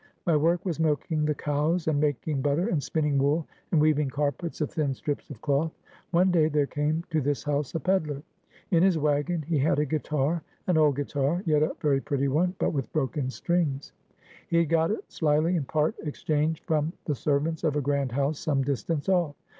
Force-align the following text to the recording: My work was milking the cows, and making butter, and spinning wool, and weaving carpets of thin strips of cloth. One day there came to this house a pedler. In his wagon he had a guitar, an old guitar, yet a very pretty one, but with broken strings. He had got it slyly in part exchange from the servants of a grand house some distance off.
My 0.25 0.35
work 0.35 0.65
was 0.65 0.79
milking 0.79 1.25
the 1.25 1.35
cows, 1.35 1.87
and 1.87 1.99
making 1.99 2.41
butter, 2.41 2.67
and 2.69 2.81
spinning 2.81 3.19
wool, 3.19 3.45
and 3.71 3.79
weaving 3.79 4.09
carpets 4.09 4.59
of 4.59 4.71
thin 4.71 4.95
strips 4.95 5.29
of 5.29 5.39
cloth. 5.41 5.71
One 6.09 6.31
day 6.31 6.47
there 6.49 6.65
came 6.65 7.03
to 7.11 7.21
this 7.21 7.43
house 7.43 7.75
a 7.75 7.79
pedler. 7.79 8.23
In 8.71 8.81
his 8.81 8.97
wagon 8.97 9.43
he 9.43 9.59
had 9.59 9.77
a 9.77 9.85
guitar, 9.85 10.41
an 10.65 10.75
old 10.75 10.95
guitar, 10.95 11.43
yet 11.45 11.61
a 11.61 11.75
very 11.81 12.01
pretty 12.01 12.29
one, 12.29 12.55
but 12.57 12.71
with 12.73 12.91
broken 12.91 13.29
strings. 13.29 13.93
He 14.47 14.57
had 14.57 14.69
got 14.69 14.89
it 14.89 15.01
slyly 15.11 15.55
in 15.55 15.65
part 15.65 15.93
exchange 15.99 16.63
from 16.63 16.93
the 17.05 17.13
servants 17.13 17.63
of 17.63 17.75
a 17.75 17.81
grand 17.81 18.11
house 18.13 18.39
some 18.39 18.63
distance 18.63 19.07
off. 19.07 19.35